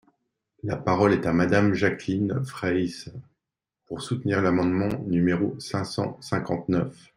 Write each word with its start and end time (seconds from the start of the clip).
La 0.63 0.77
parole 0.77 1.13
est 1.13 1.27
à 1.27 1.31
Madame 1.31 1.75
Jacqueline 1.75 2.43
Fraysse, 2.43 3.11
pour 3.85 4.01
soutenir 4.01 4.41
l’amendement 4.41 4.89
numéro 5.05 5.55
cinq 5.59 5.83
cent 5.83 6.19
cinquante-neuf. 6.21 7.09